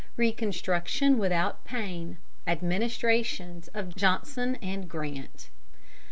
RECONSTRUCTION 0.17 1.19
WITHOUT 1.19 1.63
PAIN 1.63 2.17
ADMINISTRATIONS 2.47 3.67
OF 3.75 3.95
JOHNSON 3.95 4.55
AND 4.55 4.89
GRANT. 4.89 5.51